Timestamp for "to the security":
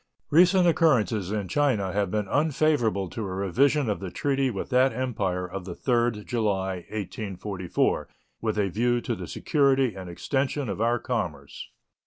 8.99-9.93